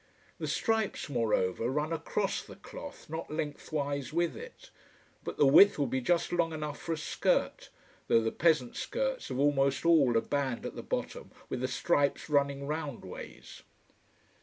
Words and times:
The 0.39 0.47
stripes, 0.47 1.09
moreover, 1.09 1.69
run 1.69 1.93
across 1.93 2.41
the 2.41 2.55
cloth, 2.55 3.07
not 3.07 3.29
lengthwise 3.29 4.11
with 4.11 4.35
it. 4.35 4.71
But 5.23 5.37
the 5.37 5.45
width 5.45 5.77
would 5.77 5.91
be 5.91 6.01
just 6.01 6.31
long 6.33 6.53
enough 6.53 6.79
for 6.79 6.91
a 6.93 6.97
skirt 6.97 7.69
though 8.07 8.23
the 8.23 8.31
peasant 8.31 8.75
skirts 8.75 9.27
have 9.27 9.37
almost 9.37 9.85
all 9.85 10.17
a 10.17 10.21
band 10.21 10.65
at 10.65 10.75
the 10.75 10.81
bottom 10.81 11.29
with 11.49 11.61
the 11.61 11.67
stripes 11.67 12.31
running 12.31 12.65
round 12.65 13.05
ways. 13.05 13.61